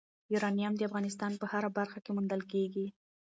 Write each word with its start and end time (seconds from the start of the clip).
یورانیم 0.33 0.73
د 0.77 0.81
افغانستان 0.89 1.31
په 1.37 1.45
هره 1.51 1.69
برخه 1.77 1.99
کې 2.03 2.11
موندل 2.15 2.41
کېږي. 2.51 2.87